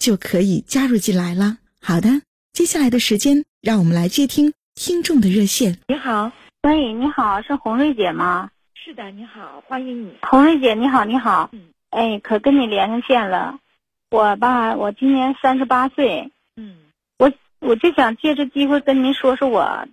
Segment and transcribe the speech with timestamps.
[0.00, 1.58] 就可以加入进来了。
[1.80, 2.08] 好的，
[2.52, 5.78] 接下来的时间，让我们来接听听众的热线。
[5.88, 8.50] 你好，喂，你好，是红瑞姐吗？
[8.74, 10.14] 是的，你好，欢迎你。
[10.22, 11.50] 红瑞姐，你好，你好。
[11.52, 11.68] 嗯。
[11.90, 13.58] 哎，可跟你连上线了。
[14.10, 16.30] 我吧，我今年三十八岁。
[16.56, 16.76] 嗯。
[17.18, 19.86] 我我就想借这机会跟您说说我。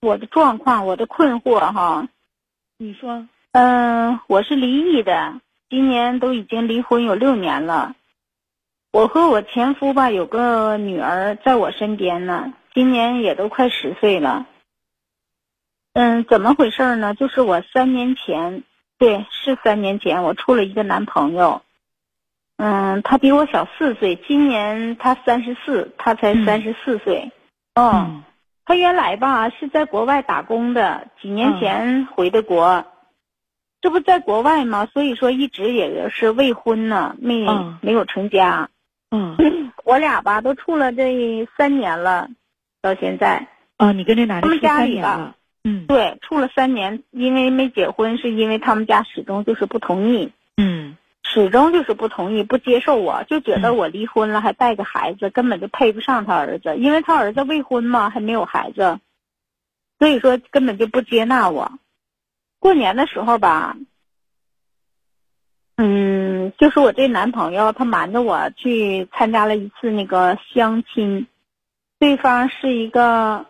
[0.00, 2.08] 我的状况，我的困惑哈，
[2.76, 7.94] 你说，嗯，我是离异的，今年都已经离婚有六年了。
[8.92, 14.46] 我和我前夫吧有个女儿在我身边呢，今年也都快十岁了。
[15.94, 17.14] 嗯，怎么回事呢？
[17.14, 18.62] 就是我三年前，
[18.98, 21.62] 对，是三年前，我处了一个男朋友。
[22.58, 27.32] 嗯，他比我小四岁，今年他三十四，他才三十四岁。
[27.74, 28.22] 嗯。
[28.64, 32.84] 他原来吧是在国外打工的，几年前回的国，
[33.80, 34.86] 这不在国外吗？
[34.92, 37.44] 所以说一直也是未婚呢，没
[37.80, 38.68] 没有成家。
[39.12, 39.36] 嗯，
[39.84, 42.28] 我俩吧都处了这三年了，
[42.80, 43.46] 到现在。
[43.76, 45.36] 啊，你跟这男的处三年了。
[45.62, 50.32] 嗯，对，处了三年，因为没结婚，是因为他们家始终就是不同意。
[50.56, 50.96] 嗯。
[51.24, 58.98] 始终就是不同意、不接受，我就觉得我离婚了还带个孩子，根本就配不上他儿子，因为他儿子未婚嘛，还没有孩子，
[59.98, 61.72] 所以说根本就不接纳我。
[62.58, 63.76] 过年的时候吧，
[65.76, 71.26] 嗯，就是我这男朋友他瞒着我去参加了一次那个相亲，
[71.98, 73.46] 对方是一个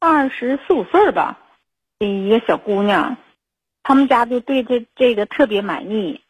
[0.00, 1.38] 二十四五岁吧
[1.98, 3.16] 一个小姑娘，
[3.82, 6.20] 他们家就对这这个特别满意。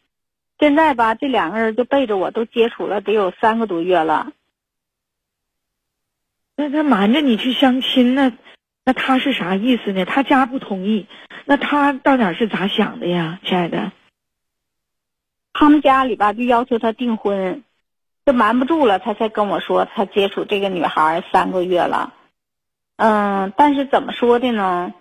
[0.59, 4.32] 现在吧，这两个人就背着我都接触了，得有三个多月了。
[6.56, 8.32] 那他瞒着你去相亲，那
[8.84, 10.05] 那他是啥意思呢？
[10.05, 11.06] 他家不同意，
[11.47, 13.93] 那他到底是咋想的呀，亲爱的？
[15.53, 17.63] 他们家里吧就要求他订婚，
[18.27, 22.13] 就瞒不住了，他才跟我说他接触这个女孩三个月了。
[22.97, 24.93] 嗯，但是怎么说的呢？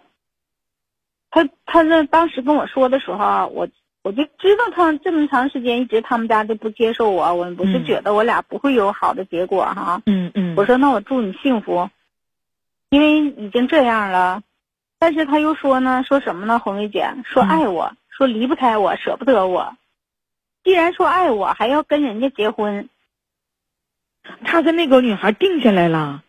[1.29, 3.67] 他他那当时跟我说的时候，我。
[4.03, 10.01] 我就知道他这么长时间一直他们家就不接受我，我我是觉得我俩不会有好的结果哈。
[10.07, 10.55] 嗯嗯。
[10.57, 11.87] 我说那我祝你幸福，
[12.89, 14.41] 因为已经这样了。
[14.97, 16.57] 但是他又说呢，说什么呢？
[16.57, 19.75] 红梅姐说爱我，说离不开我，舍不得我。
[20.63, 22.89] 既然说爱我，还要跟人家结婚。
[24.45, 26.23] 他跟那个女孩定下来了，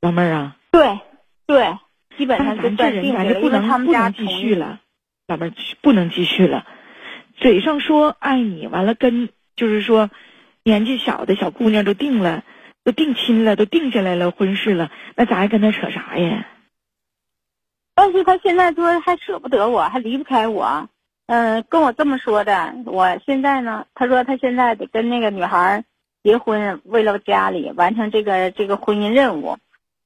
[0.00, 0.56] 老妹儿啊。
[0.70, 1.00] 对
[1.46, 1.78] 对，
[2.16, 4.80] 基本上就算定下来，因为他们家继续了，
[5.26, 6.66] 老妹儿不能继续了。
[7.36, 10.10] 嘴上说爱你，完了跟就是说，
[10.62, 12.44] 年纪小的小姑娘都定了，
[12.84, 16.46] 都定亲了，都定下来了婚事了，那咱还跟他扯啥呀？
[17.94, 20.88] 但是他现在说还舍不得我，还离不开我，
[21.32, 22.74] 嗯，跟我这么说的。
[22.86, 25.84] 我现在呢，他说他现在得跟那个女孩
[26.24, 29.56] 结婚，为了家里完成这个这个婚姻任务，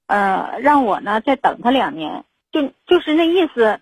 [0.07, 3.81] 呃，让我呢再等他两年，就就是那意思。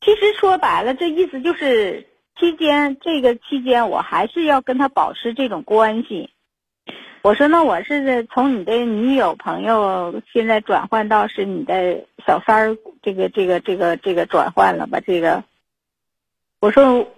[0.00, 2.06] 其实说白了，这意思就是。
[2.38, 6.30] 期间，这个期间我还是要跟他保持这种关系。
[7.20, 15.00] 我说，那我是从你的女友朋友现在转换到是你的小三儿，这个这个这个这个转换了吧？
[15.00, 15.44] 这个，
[16.60, 17.08] 我说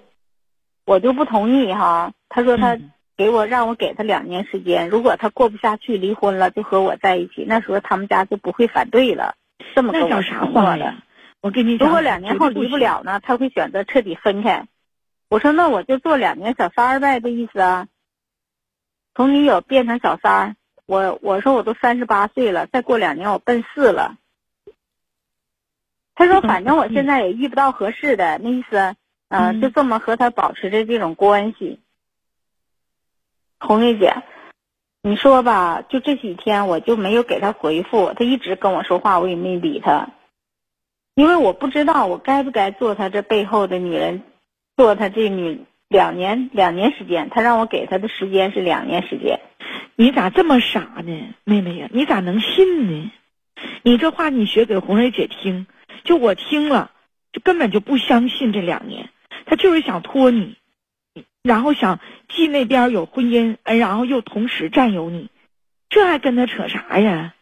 [0.84, 2.12] 我就不同意哈。
[2.28, 2.78] 他说他
[3.16, 9.34] 给我让我给他两年时间，如果他过不下去离婚了，就和我在一起，那时候他们家就不会反对了。
[9.74, 10.94] 这么跟我说的。
[11.40, 14.66] 我跟你讲，如果两年后离不了呢，他会选择彻底分开。
[15.28, 17.88] 我说那我就做两年小三儿呗，这意思啊。
[19.14, 20.56] 从女友变成小三儿，
[20.86, 24.16] 我我说我都三十八岁了，再过两年我奔四了。
[26.14, 28.94] 他说反正我现在也遇不到合适的，那意思，
[29.32, 31.81] 嗯，就这么和他保持着这种关系。
[33.58, 34.14] 红丽姐，
[35.02, 40.11] 你说吧，就这几天我就没有给他回复，他一直跟我说话，我也没理他，
[41.14, 44.23] 因为我不知道我该不该做他这背后的女人，
[44.76, 49.40] 做他这女两年两年时间，他让我给他的时间是两年时间。
[49.96, 51.88] 你咋这么傻呢，妹妹呀？
[51.90, 53.11] 你咋能信呢？
[53.82, 55.67] 你这话你学给红蕊姐听，
[56.05, 56.90] 就我听了，
[57.32, 59.11] 就根本就不相信这两年，
[59.46, 60.56] 他就是想拖你。
[61.42, 61.98] 然后想
[62.28, 65.28] 既那边有婚姻，哎，然后又同时占有你，
[65.88, 67.34] 这还跟他扯啥呀？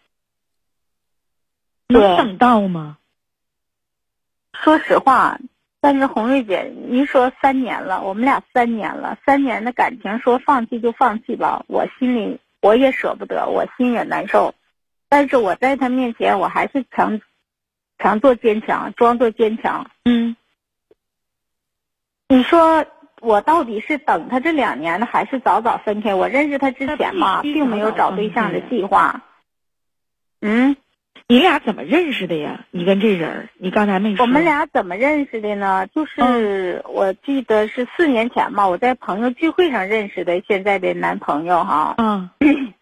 [1.88, 2.97] 能等到吗？
[4.52, 5.38] 说实话，
[5.81, 14.55] 但是红瑞姐，您说三年了，我们俩三年了，三年的感情，说放弃就放弃吧，我心里我也舍不得，我心也难受，
[15.08, 17.20] 但是我在他面前，我还是强
[17.99, 19.91] 强做坚强，装作坚强。
[20.05, 20.37] 嗯，
[22.31, 22.87] 你说。
[23.23, 26.15] 我到底是等他这两年呢，还是早早分开？
[26.15, 29.25] 我认识他之前嘛，并没有找对象的计划。
[30.41, 30.75] 嗯，
[31.27, 32.65] 你俩怎么认识的呀？
[32.71, 34.25] 你跟这人，你刚才没说。
[34.25, 35.87] 我们俩怎么认识的呢？
[35.88, 41.97] 就是我记得是四年前嘛，我在朋友聚会上认识的现在的男朋友哈。
[41.99, 42.31] 嗯。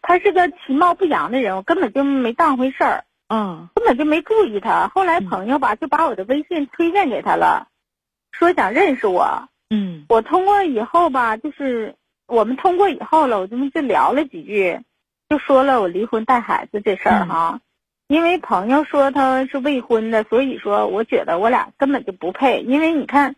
[0.00, 3.02] 他是个其貌不扬的人，我根本就没当回事儿。
[3.34, 3.68] 嗯。
[3.74, 4.86] 根本就没注意他。
[4.94, 7.66] 后来朋友吧，就把我的微信推荐给他了，
[8.38, 9.48] 说想认识我。
[9.70, 11.94] 嗯，我通过以后吧，就是
[12.26, 14.80] 我们通过以后了，我这么就聊了几句，
[15.28, 17.60] 就说了我离婚带孩子这事儿哈。
[18.08, 22.60] 因为朋友说他是未婚的，所以说我觉得我俩根本就不配。
[22.60, 23.34] 因为你看，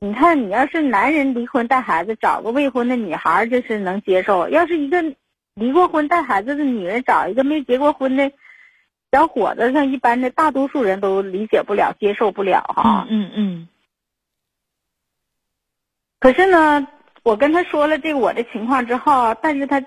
[0.00, 5.02] 你看你要是男人离婚带孩子，找个未婚的女孩，这是能接受；要是一个
[5.54, 8.30] 离过婚带孩子的女人找一个没结过婚的
[9.10, 13.06] 小伙子，像一般的大多数人都理解不了、接受不了哈。
[13.08, 13.68] 嗯嗯。
[16.20, 16.88] 可是呢，
[17.22, 19.84] 我跟他说了这个我的情况之后，但是他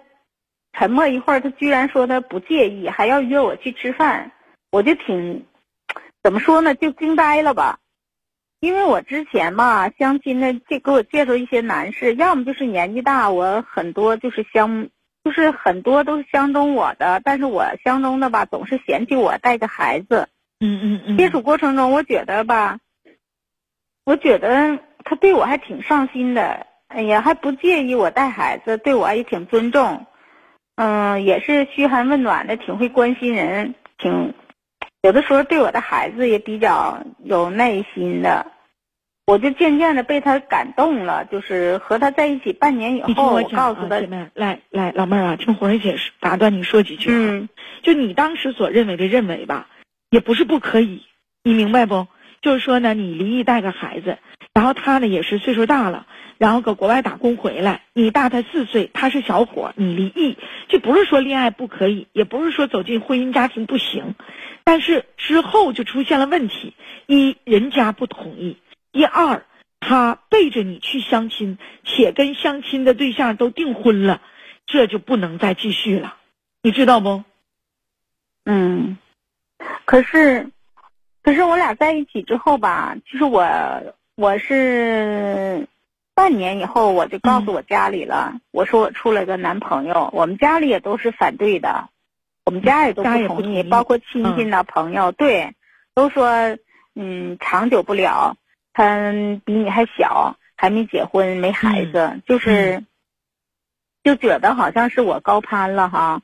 [0.72, 4.32] 沉默一会儿，他居然说他不介意，还要约我去吃饭，
[4.72, 5.46] 我就挺
[6.24, 7.80] 怎么说呢，就惊呆了吧。
[8.62, 14.88] 因为我之前嘛，相亲的这给我介绍一些男士，要么就是年纪大，我很多就是相，
[15.26, 20.30] 就是很多都是相中我的，但是我相中的吧，总是嫌弃我带个孩子。
[20.62, 21.18] 嗯嗯嗯。
[21.18, 22.80] 接触过程中，我觉得吧，
[24.06, 24.80] 我觉得。
[25.04, 30.06] 他对我还挺上心的，哎呀，还不介意我带孩子，对我也挺尊重，
[30.76, 34.34] 嗯，也是嘘寒问暖的，挺会关心人，挺
[35.02, 38.46] 有的时候对我的孩子也比较有耐心的，
[39.26, 41.26] 我就渐渐的被他感动了。
[41.26, 47.50] 就是和他在一起半年以后，我告诉他，姐妹，来来，老妹儿啊，听红瑞姐打断你说几句嗯，
[47.82, 49.68] 就你当时所认为的认为吧，
[50.10, 51.04] 也不是不可以，
[51.44, 52.08] 你明白不？
[52.42, 54.18] 就是说呢，你离异带个孩子。
[54.54, 56.08] 然后他呢也是岁数大了，
[56.38, 60.38] 然后搁国外打工回来，你大他四岁，他是小伙，你离异，
[60.68, 64.14] 这不是说恋爱不可以，也不是说走进婚姻家庭不行，
[64.66, 66.74] 但是之后就出现了问题：
[67.06, 68.58] 一人家不同意，
[68.92, 69.46] 第二
[69.80, 74.22] 他背着你去相亲，且跟相亲的对象都订婚了，
[74.66, 76.16] 这就不能再继续了，
[76.62, 77.24] 你知道不？
[78.44, 78.98] 嗯，
[79.86, 80.52] 可是，
[81.24, 83.42] 可是我俩在一起之后吧，就是我。
[84.22, 85.68] 我是
[86.14, 88.36] 半年以后，我就告诉我家里了。
[88.52, 91.90] 我说我处了个男朋友，我们家里也都是反对的，
[92.46, 95.56] 我们家也都不同意，包括亲戚呢、朋友，对，
[95.96, 96.56] 都说
[96.94, 98.38] 嗯长久不了，
[98.74, 99.12] 他
[99.44, 102.84] 比你还小，还没结婚，没孩子，就是
[104.04, 106.22] 就觉得好像是我高攀了哈。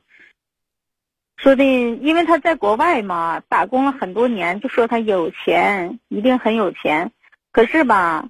[1.37, 7.11] 说的，因为他在国外嘛，打工了很多年，就说他有钱，一定很有钱。
[7.57, 8.29] 可是吧，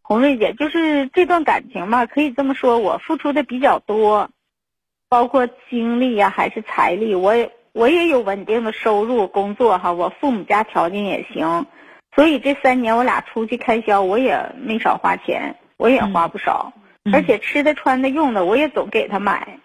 [0.00, 4.30] 红瑞姐，就是这段感情吧，可以这么说，我付出的比较多，
[5.08, 11.66] 包括精力呀，还是财力，我也我也有稳定的收入，工作哈，我父母家条件也行，
[12.14, 16.72] 所以这三年我俩出去开销，我也没少花钱，我也花不少，
[17.12, 19.58] 而且吃的、穿的、用的，我也总给他买，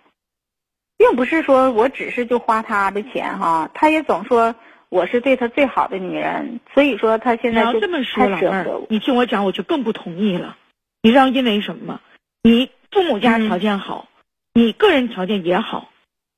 [0.97, 4.55] 并不是说我只是就花他的钱哈，他也总说。
[4.95, 10.55] 我是对他最好的女人，所以说他现在就这么说，老妹儿，你听我讲，我就更不同意了。
[11.01, 11.99] 你知道因为什么吗？
[12.41, 14.07] 你父母家条件好，
[14.53, 15.89] 你个人条件也好，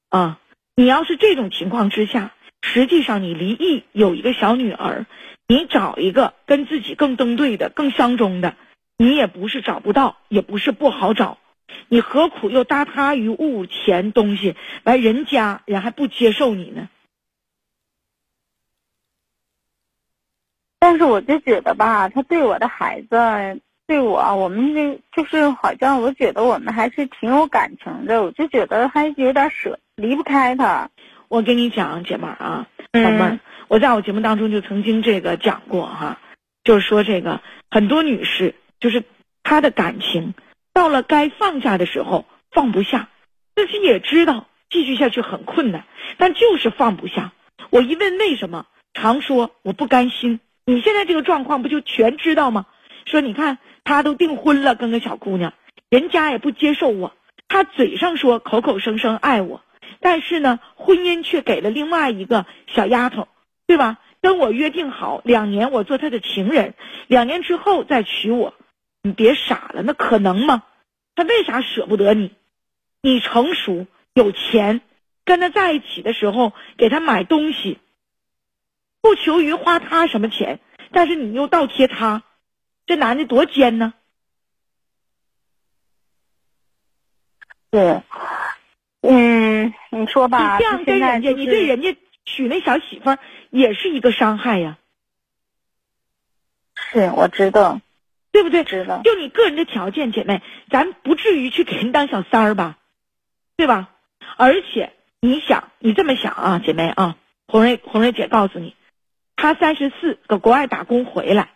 [0.09, 0.39] 啊，
[0.75, 2.31] 你要是这种情况之下，
[2.63, 5.05] 实际上你离异有一个小女儿，
[5.47, 8.55] 你找一个跟自己更登对的、更相中的，
[8.97, 11.37] 你也不是找不到，也不是不好找，
[11.89, 16.89] 你何苦又搭他于物钱东西，完人家人还不接受你呢？
[20.79, 30.89] 但是我就觉得吧，他对我的孩子对我，我们这就是好像我觉得我们还是挺有感情的，我就觉得还有点舍离不开他。
[31.29, 36.19] 我跟你讲，姐妹儿啊，宝妹儿，我在我节目当中就曾经这个讲过哈，
[36.63, 37.41] 就是说这个
[37.71, 39.03] 很多女士就是
[39.43, 40.33] 她的感情
[40.73, 43.09] 到了该放下的时候放不下，
[43.55, 45.85] 自己也知道继续下去很困难，
[46.17, 47.31] 但就是放不下。
[47.69, 50.39] 我一问为什么，常说我不甘心。
[50.69, 52.65] 你现在这个状况不就全知道吗？
[53.05, 55.53] 说你看他都订婚了，跟个小姑娘，
[55.89, 57.13] 人家也不接受我，
[57.47, 59.61] 他嘴上说口口声声爱我。
[60.01, 63.29] 但是呢，婚姻却给了另外一个小丫头，
[63.65, 63.99] 对吧？
[64.19, 66.73] 跟我约定好两年，我做他的情人，
[67.07, 68.53] 两年之后再娶我。
[69.03, 70.63] 你别傻了，那可能吗？
[71.15, 72.33] 他为啥舍不得你？
[73.01, 74.81] 你成熟有钱，
[75.23, 77.77] 跟他在一起的时候给他买东西，
[79.01, 80.59] 不求于花他什么钱，
[80.91, 82.23] 但是你又倒贴他，
[82.85, 83.93] 这男的多奸呢？
[87.69, 88.01] 对。
[89.01, 93.19] 嗯，你说吧，你这样跟人家，你对人家娶那小媳妇儿
[93.51, 94.77] 也是一个伤害呀。
[96.75, 97.79] 是，我知道，
[98.31, 98.63] 对不对？
[98.63, 99.01] 知道。
[99.03, 102.77] 就你个人的条件，姐妹，咱不至于去给人当小三儿吧，
[103.55, 103.91] 对吧？
[104.35, 108.75] 而且你想，你这么想啊，姐妹啊，红瑞红瑞姐告诉你，
[109.37, 111.51] 他三十四，搁国外打工回来，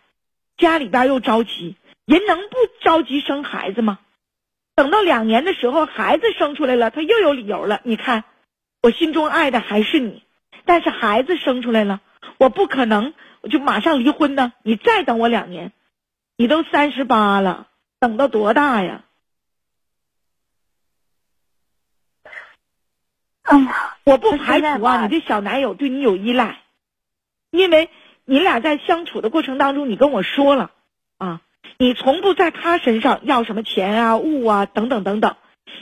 [0.56, 3.98] 家里边又着急，人能不着急生孩子吗？
[4.74, 7.80] 等到两年的时候，孩子生出来了，他又有理由了。
[7.84, 8.24] 你看，
[8.80, 10.22] 我心中爱的还是你，
[10.64, 12.00] 但是孩子生出来了，
[12.38, 13.12] 我不可能
[13.42, 14.54] 我就马上离婚呢。
[14.62, 15.72] 你再等我两年，
[16.36, 19.04] 你都三十八了，等到多大呀？
[23.42, 26.61] 哎呀，我不排除啊，你这小男友对你有依赖，
[27.52, 27.88] 因为
[28.24, 30.72] 你俩在相处的过程当中，你跟我说了
[31.18, 31.40] 啊。
[31.78, 35.36] 你从不在他身上要什么钱啊、物啊等等等等，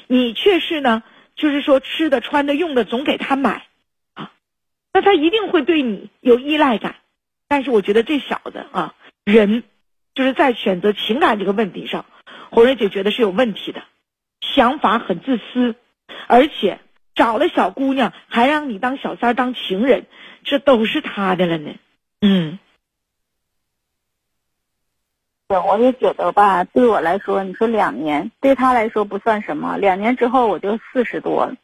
[0.06, 1.02] 你却是呢，
[1.34, 3.66] 就是说吃的、穿的、用的总给他买，
[4.14, 4.32] 啊，
[4.94, 6.96] 那他一定会对你有依赖感。
[7.48, 9.64] 但是我觉得这小子啊，人
[10.14, 12.06] 就是在选择情感这个问题上，
[12.50, 13.82] 红人姐觉得是有问题的，
[14.40, 15.74] 想法很自私，
[16.28, 16.80] 而且
[17.20, 20.06] 找了小姑娘还让你当小三当情人，
[20.42, 21.74] 这都是他的了呢，
[22.22, 22.58] 嗯。
[25.48, 29.76] 我也觉得吧，对我来说，你说两年对他来说不算什么。
[29.76, 31.56] 两年之后我就四十多了，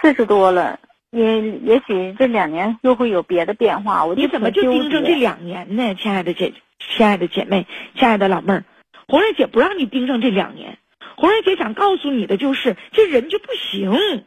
[0.00, 0.78] 四十多了，
[1.10, 4.04] 也也许这两年又会有别的变化。
[4.04, 7.66] 我你怎么就盯着这两年呢，亲爱的姐，亲爱的姐妹，
[7.96, 8.64] 亲爱的老妹儿，
[9.08, 10.78] 红瑞姐不让你盯上这两年。
[11.16, 14.24] 红瑞姐想告诉你的就是，这人就不行，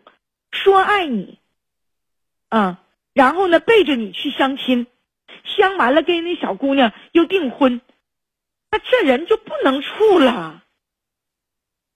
[0.56, 1.38] 说爱你，
[2.50, 2.80] 啊，
[3.14, 4.88] 然后呢背着你去相亲，
[5.44, 7.82] 相完了跟那小姑娘又订婚。
[8.72, 10.64] 那这人就不能处了，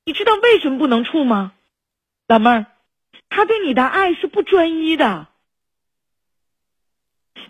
[0.05, 1.53] 你知道为什么不能处吗，
[2.27, 2.65] 老妹儿？
[3.29, 5.27] 他对你的爱是不专一的。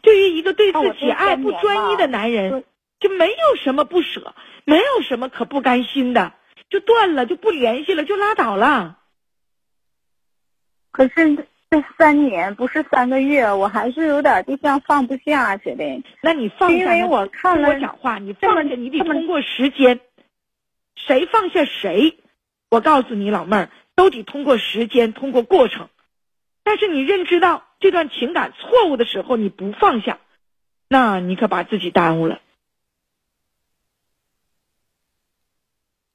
[0.01, 2.63] 对于一个对自己爱不专一的男人，
[2.99, 6.33] 就没有什么不舍，没有什么可不甘心的，
[6.69, 8.98] 就断了，就不联系了，就拉倒了。
[10.91, 11.47] 可是。
[11.71, 16.03] 这三年不是三个月，我还是有点就像放不下似的。
[16.19, 16.75] 那你放下？
[16.75, 19.99] 因为我看了我讲话，你放下，你得通过时间。
[20.95, 22.17] 谁放下谁？
[22.71, 25.89] 我告诉你，老妹儿，都得通过时间，通过过程。
[26.63, 30.17] 但是你认知到这段情感错误的时候，你不放下，
[30.87, 32.39] 那你可把自己耽误了。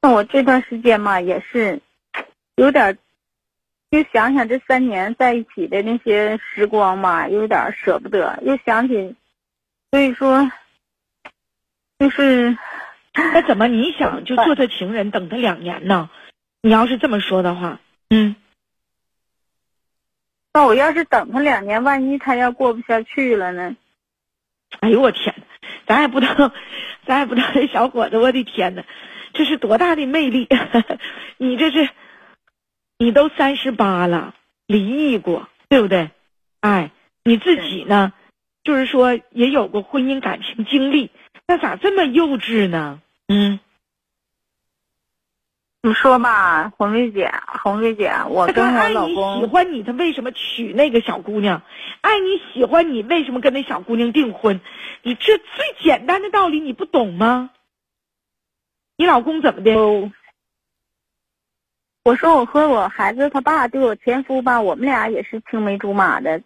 [0.01, 1.81] 那我这段时间嘛，也是
[2.57, 2.99] 有点。
[3.95, 8.41] 就想想这三年在一起的那些时光嘛，有点舍不得。
[8.43, 9.15] 又想起，
[9.93, 10.51] 所以说，
[12.01, 12.59] 就是
[13.15, 16.11] 那怎么你想就做他情人，等他两年呢？
[16.61, 17.79] 你要是这么说的话，
[18.11, 18.35] 嗯，
[20.53, 23.77] 那我要是等他两年，万一他要过不下去了呢？
[24.81, 25.33] 哎呦我天，
[25.87, 26.53] 咱也不知道，
[27.07, 28.83] 咱也不知道这小伙子，我的天呐，
[29.35, 30.49] 这是多大的魅力！
[31.39, 31.89] 你这是。
[33.05, 34.35] 你都三十八了，
[34.67, 36.11] 离异过，对不对？
[36.61, 36.91] 哎，
[37.23, 38.15] 你自己呢？
[38.63, 41.11] 就是说也有过婚姻感情经历，
[41.47, 43.03] 那咋这么幼稚呢？
[43.29, 43.61] 嗯，
[45.83, 47.31] 你说吧，红瑞姐，
[47.63, 51.61] 红瑞姐，我跟我老公喜欢你，他为什么娶那个小姑娘？
[52.01, 54.63] 爱你喜欢你，为什么跟那小姑娘订婚？
[55.03, 55.47] 你这最
[55.83, 57.51] 简单的道理你不懂吗？
[58.97, 59.75] 你老公怎么的？
[62.05, 66.43] 我说我和我孩子他爸对我前夫吧，我们俩也是青梅竹马的，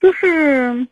[0.00, 0.86] 就是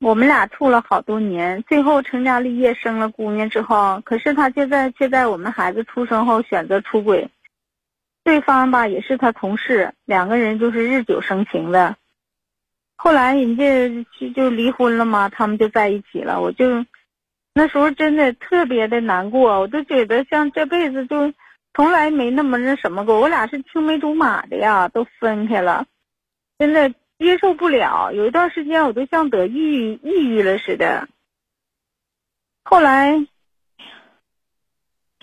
[0.00, 7.28] 我们俩处了好多年，最后成家立业，生了姑娘之后，可是他就在却在我们孩子出生后选择出轨。
[8.24, 11.96] 对方吧也是他同事，两个人就是日久生情的。
[12.96, 16.40] 后来人家就就离婚了嘛，他们就在一起了。
[16.40, 16.86] 我就
[17.52, 21.34] 那时候真的特别的难过，我都觉得像这辈子就
[21.74, 23.20] 从来没那么那什么过。
[23.20, 25.86] 我俩是青梅竹马的呀，都分开了，
[26.58, 28.12] 真的接受不了。
[28.12, 31.08] 有一段时间我都像得抑郁抑郁了似的。
[32.64, 33.26] 后来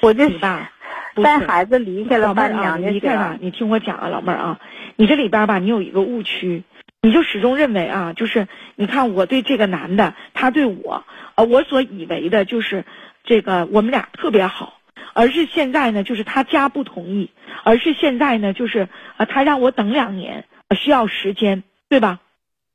[0.01, 0.71] 我就吧。
[1.23, 3.39] 带孩子离开了，伴娘离开了。
[3.41, 4.59] 你听我讲啊，老妹儿啊，
[4.97, 6.61] 你这里边吧，你有一个误区，
[7.01, 12.85] 你就始终认为啊，就是你看我对这个男的，他对我，呃，我所以为的就是
[13.23, 14.76] 这个我们俩特别好，
[15.13, 17.31] 而是现在呢，就是他家不同意，
[17.63, 18.87] 而是现在呢，就是
[19.17, 20.45] 啊，他让我等两年，
[20.75, 22.19] 需要时间，对吧？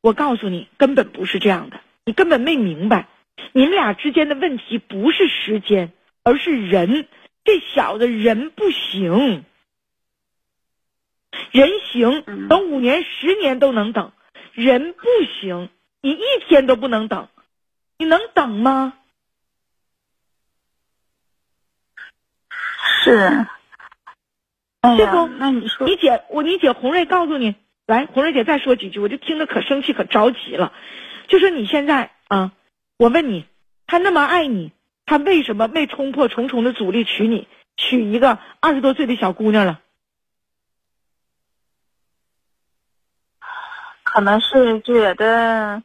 [0.01, 3.09] 我告诉你，根本不是这样的，你根本没明白，
[3.53, 5.93] 你们俩之间的问题不是时间，
[6.25, 7.07] 而是人。
[7.45, 9.45] 这小子人不行，
[11.51, 14.13] 人行，等五年、十年都能等，
[14.53, 15.03] 人不
[15.41, 15.69] 行，
[16.03, 17.27] 你一天都不能等，
[17.99, 18.93] 你能等吗？
[23.03, 23.47] 是，
[24.97, 27.55] 这不，那你说，你姐，我你姐红瑞告诉你，
[27.87, 30.73] 来，红瑞姐再说几句，我就听着可生气可着急了，
[31.29, 32.53] 就说你现在啊，
[32.97, 33.47] 我问你，
[33.87, 34.73] 他那么爱你。
[35.05, 39.81] 他为什么没冲破重重的阻力娶你，娶一个二十多岁的小姑娘了？
[44.05, 45.83] 可能是觉得，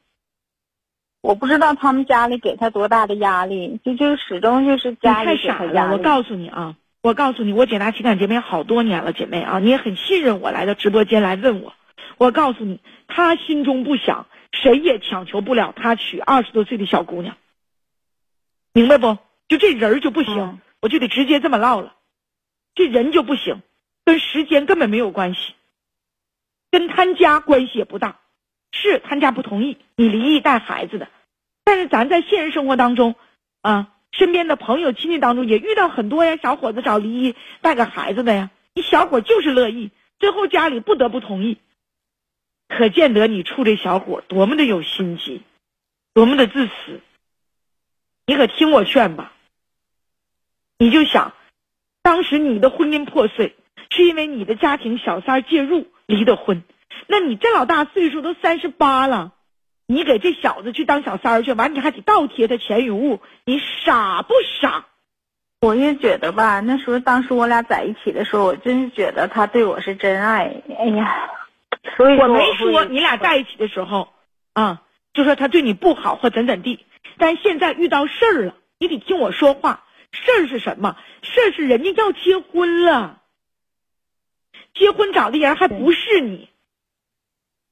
[1.21, 5.91] 我不知道他们家里给他多大的压力，就就始终就是家里太傻了。
[5.91, 11.73] 我告诉你啊，我告诉你，我解答情感姐妹好多年了，姐妹啊，你也很信任我来到直播间来问我。
[12.17, 17.37] 我告诉你，他心中不想，谁也强求不了他娶二十多岁的小姑娘。
[18.73, 19.17] 明白不？
[19.47, 21.95] 就这人就不行，我就得直接这么唠了。
[22.75, 23.61] 这人就不行，
[24.03, 25.53] 跟时间根本没有关系，
[26.69, 28.19] 跟他家关系也不大。
[28.73, 31.07] 是他家不同意你离异带孩子的，
[31.63, 33.15] 但是咱在现实生活当中，
[33.61, 38.49] 啊，身边的朋友亲戚当中也遇到很多呀，小伙子找离异带个孩子的呀。
[38.73, 41.57] 你小伙就是乐意，最后家里不得不同意，
[42.67, 45.41] 可见得你处这小伙多么的有心机，
[46.13, 47.01] 多么的自私。
[48.25, 49.31] 你可听我劝吧，
[50.77, 51.33] 你就想，
[52.01, 53.55] 当时你的婚姻破碎，
[53.89, 56.63] 是因为你的家庭小三介入离的婚。
[57.07, 59.33] 那你这老大岁数都三十八了，
[59.87, 64.85] 你给这小子去当小三去，完你还得倒贴他钱与物，你傻不傻？
[65.61, 70.61] 我也觉得吧，那时候当时我俩在一起的时候，我真是觉得他对我是真爱。
[70.77, 71.29] 哎呀，
[71.95, 74.09] 所以我没说你俩在一起的时候，
[74.53, 74.81] 啊，
[75.13, 76.85] 就说他对你不好或怎怎地。
[77.17, 79.83] 但现在遇到事儿了，你得听我说话。
[80.11, 80.97] 事儿是什么？
[81.21, 83.21] 事儿是人家要结婚了，
[84.73, 86.49] 结婚找的人还不是你。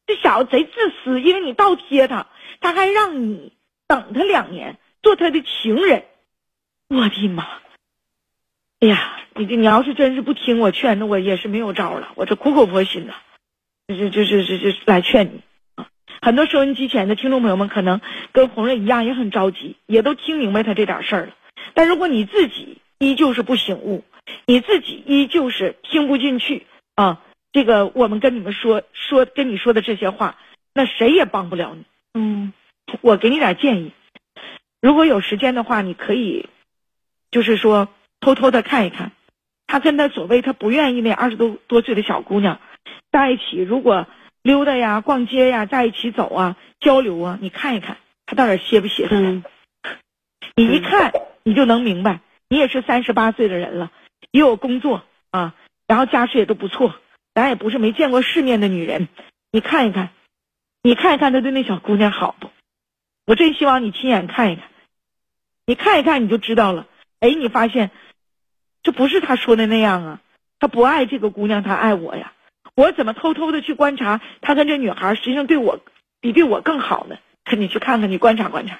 [0.07, 0.71] 这小子贼自
[1.03, 2.27] 私，因为你倒贴他，
[2.61, 3.53] 他还让你
[3.87, 6.05] 等他两年，做他的情人。
[6.87, 7.47] 我的妈！
[8.79, 12.11] 哎呀，你这你要是真是不听我劝，那我也是没有招了。
[12.15, 13.13] 我这苦口婆心的，
[13.87, 15.41] 就就就就就来劝你。
[16.21, 21.35] 很多收音机前的听众朋友们，可能跟红瑞一样，也很着急，也都听明白他这点事儿了。
[21.73, 24.03] 但如果你自己依旧是不醒悟，
[24.45, 26.65] 你自己依旧是听不进去
[26.95, 27.23] 啊，
[27.55, 30.35] 这个我们跟你们说说跟你说的这些话，
[30.73, 31.85] 那谁也帮不了你。
[32.13, 32.51] 嗯，
[32.99, 33.93] 我给你点建议，
[34.81, 36.49] 如果有时间的话，你可以，
[37.31, 37.87] 就是说
[38.19, 39.13] 偷偷的看一看，
[39.67, 42.59] 他跟他所谓他不愿意那二十多多岁的小姑娘
[43.09, 44.05] 在一起，如果。
[44.43, 49.43] 溜达呀，逛街呀，在一起走啊，交流啊，你看一看他到底歇不歇嗯，
[50.55, 53.91] 你一看你就能明白，你也是三十八岁的人了，
[54.29, 55.55] 也有工作啊，
[55.87, 56.93] 然后家世也都不错，
[57.35, 59.09] 咱也不是没见过世面的女人。
[59.51, 60.09] 你看一看，
[60.81, 62.49] 你看一看他对那小姑娘好不？
[63.27, 64.65] 我真希望你亲眼看一看，
[65.67, 66.87] 你看一看你就知道了。
[67.19, 67.91] 哎，你发现
[68.81, 70.21] 这不是他说的那样啊，
[70.59, 72.31] 他不爱这个姑娘，他爱我呀。
[72.75, 75.79] 我怎么偷偷的去观察他跟这女孩，实际上对我
[76.21, 77.17] 比对我更好呢？
[77.57, 78.79] 你去看看，你观察观察，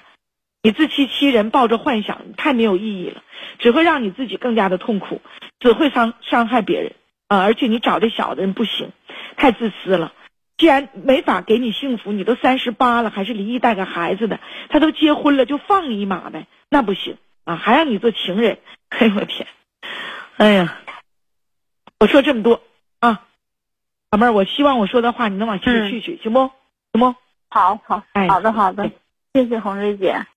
[0.62, 3.22] 你自欺欺人，抱着幻想，太没有意义了，
[3.58, 5.20] 只会让你自己更加的痛苦，
[5.60, 6.92] 只会伤伤害别人
[7.28, 7.38] 啊！
[7.38, 8.92] 而且你找这小的人不行，
[9.36, 10.12] 太自私了。
[10.58, 16.46] 既然没法给你幸福，你都三十八了，还是离异带个孩子的，他都结婚了，就放你一马呗？
[16.68, 18.58] 那不行啊，还让你做情人？
[18.88, 19.46] 哎呦我天！
[20.36, 20.78] 哎呀，
[22.00, 22.62] 我说这么多
[23.00, 23.22] 啊。
[24.10, 26.50] 老妹儿，我希望我说的话你能往心里去去，行不？
[26.92, 27.14] 行不？
[27.50, 28.90] 好好，好的好的。
[29.34, 30.24] 谢谢红瑞姐。